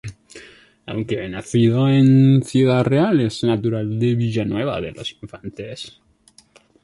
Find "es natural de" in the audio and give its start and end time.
3.21-4.15